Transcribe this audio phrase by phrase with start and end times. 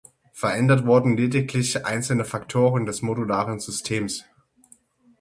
[0.31, 4.25] Verändert wurden lediglich einzelne Faktoren des modularen Systems.